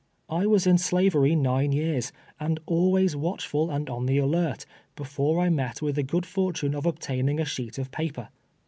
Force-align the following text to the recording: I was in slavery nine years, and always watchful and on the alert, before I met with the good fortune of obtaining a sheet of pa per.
I 0.31 0.47
was 0.47 0.65
in 0.65 0.79
slavery 0.79 1.35
nine 1.35 1.71
years, 1.71 2.11
and 2.39 2.59
always 2.65 3.15
watchful 3.15 3.69
and 3.69 3.87
on 3.87 4.07
the 4.07 4.17
alert, 4.17 4.65
before 4.95 5.39
I 5.39 5.49
met 5.49 5.79
with 5.79 5.93
the 5.95 6.01
good 6.01 6.25
fortune 6.25 6.73
of 6.73 6.87
obtaining 6.87 7.39
a 7.39 7.45
sheet 7.45 7.77
of 7.77 7.91
pa 7.91 8.05
per. 8.11 8.29